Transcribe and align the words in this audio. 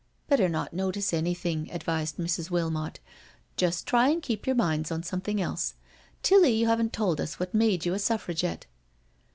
"Better 0.29 0.49
not 0.49 0.73
notice 0.73 1.13
anything," 1.13 1.69
advised 1.71 2.17
Mrs. 2.17 2.49
Wilmot." 2.49 2.99
Just 3.55 3.85
try 3.85 4.07
and 4.09 4.19
keep 4.19 4.47
our 4.47 4.55
minds 4.55 4.89
on 4.91 5.03
something 5.03 5.39
else. 5.39 5.75
Tilly, 6.23 6.49
you 6.53 6.65
haven't 6.65 6.91
told 6.91 7.21
us 7.21 7.39
what 7.39 7.53
made 7.53 7.85
you 7.85 7.93
a 7.93 7.99
Suffragette." 7.99 8.65